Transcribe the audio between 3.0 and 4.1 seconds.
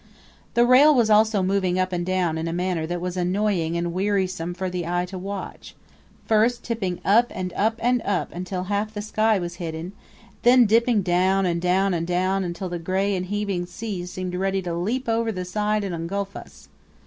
annoying and